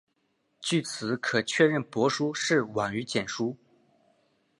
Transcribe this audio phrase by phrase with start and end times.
[0.59, 3.55] 据此可确认帛书是晚于简书。